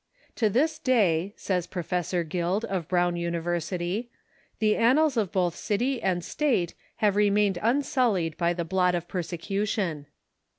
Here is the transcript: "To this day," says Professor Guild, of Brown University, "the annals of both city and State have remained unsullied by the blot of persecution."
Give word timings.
"To 0.37 0.49
this 0.49 0.79
day," 0.79 1.35
says 1.37 1.67
Professor 1.67 2.23
Guild, 2.23 2.65
of 2.65 2.87
Brown 2.87 3.15
University, 3.17 4.09
"the 4.57 4.75
annals 4.75 5.15
of 5.15 5.31
both 5.31 5.55
city 5.55 6.01
and 6.01 6.25
State 6.25 6.73
have 6.95 7.15
remained 7.15 7.59
unsullied 7.61 8.35
by 8.35 8.53
the 8.53 8.65
blot 8.65 8.95
of 8.95 9.07
persecution." 9.07 10.07